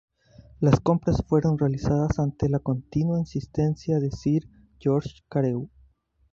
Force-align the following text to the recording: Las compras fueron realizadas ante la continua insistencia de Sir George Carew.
Las 0.61 0.79
compras 0.79 1.23
fueron 1.27 1.59
realizadas 1.59 2.17
ante 2.17 2.49
la 2.49 2.57
continua 2.57 3.19
insistencia 3.19 3.99
de 3.99 4.09
Sir 4.09 4.49
George 4.79 5.21
Carew. 5.29 5.69